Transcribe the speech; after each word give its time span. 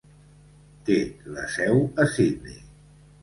Té 0.87 0.95
la 1.35 1.45
seu 1.57 1.83
a 2.05 2.09
Sydney. 2.17 2.57